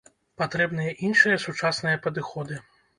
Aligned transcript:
Патрэбныя 0.41 0.95
іншыя 1.11 1.37
сучасныя 1.47 2.05
падыходы. 2.09 2.63